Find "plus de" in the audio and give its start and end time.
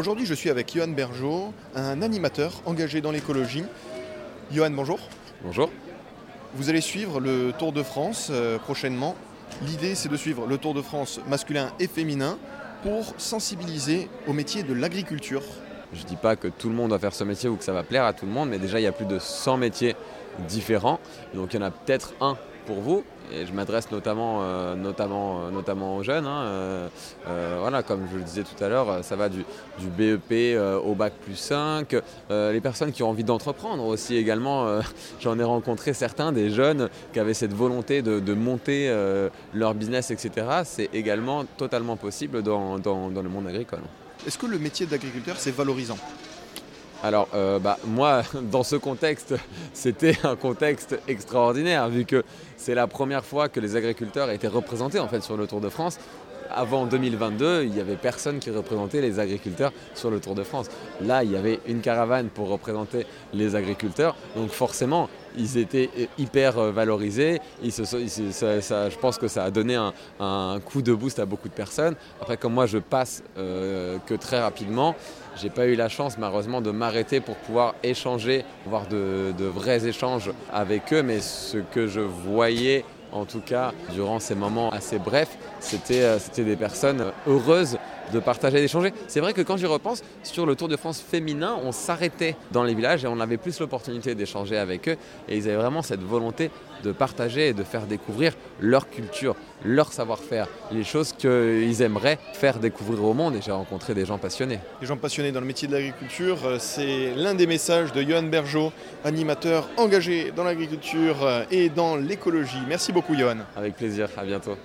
18.92-19.18